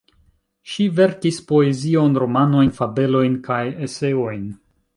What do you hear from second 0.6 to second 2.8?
Ŝi verkis poezion, romanojn,